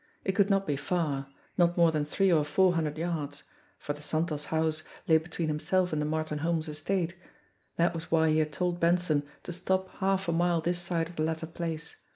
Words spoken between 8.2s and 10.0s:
he had told Benson to stop